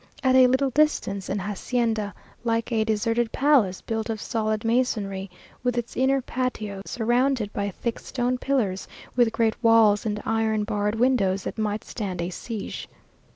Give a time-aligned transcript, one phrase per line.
[0.23, 5.29] At a little distance an hacienda, like a deserted palace, built of solid masonry,
[5.63, 10.95] with its inner patio surrounded by thick stone pillars, with great walls and iron barred
[10.95, 12.89] windows that might stand a siege.